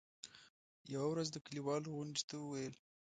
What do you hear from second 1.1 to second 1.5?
د